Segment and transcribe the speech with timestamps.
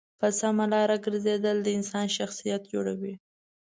[0.19, 3.13] په سمه لاره گرځېدل د انسان شخصیت جوړوي.